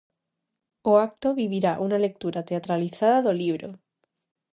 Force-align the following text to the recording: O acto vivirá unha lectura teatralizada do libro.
O 0.91 0.93
acto 1.07 1.27
vivirá 1.41 1.73
unha 1.85 2.01
lectura 2.05 2.45
teatralizada 2.49 3.23
do 3.25 3.31
libro. 3.41 3.69